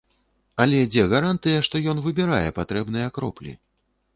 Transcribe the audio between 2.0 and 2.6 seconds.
выбірае